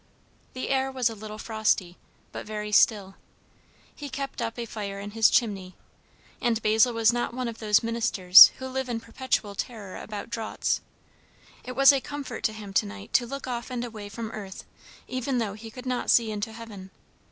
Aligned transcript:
The 0.53 0.69
air 0.69 0.91
was 0.91 1.11
a 1.11 1.13
little 1.15 1.37
frosty, 1.37 1.95
but 2.31 2.43
very 2.47 2.71
still; 2.71 3.17
he 3.95 4.09
kept 4.09 4.41
up 4.41 4.57
a 4.57 4.65
fire 4.65 4.99
in 4.99 5.11
his 5.11 5.29
chimney, 5.29 5.75
and 6.41 6.59
Basil 6.63 6.91
was 6.91 7.13
not 7.13 7.35
one 7.35 7.47
of 7.47 7.59
those 7.59 7.83
ministers 7.83 8.51
who 8.57 8.67
live 8.67 8.89
in 8.89 8.99
perpetual 8.99 9.53
terror 9.53 9.97
about 9.97 10.31
draughts; 10.31 10.81
it 11.63 11.73
was 11.75 11.93
a 11.93 12.01
comfort 12.01 12.43
to 12.45 12.53
him 12.53 12.73
to 12.73 12.87
night 12.87 13.13
to 13.13 13.27
look 13.27 13.45
off 13.45 13.69
and 13.69 13.85
away 13.85 14.09
from 14.09 14.31
earth, 14.31 14.65
even 15.07 15.37
though 15.37 15.53
he 15.53 15.69
could 15.69 15.85
not 15.85 16.09
see 16.09 16.31
into 16.31 16.51
heaven. 16.51 16.89